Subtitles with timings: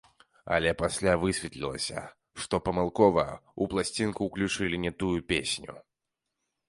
[0.53, 1.99] Але пасля высветлілася,
[2.45, 5.81] што памылкова ў пласцінку ўключылі не тую песню.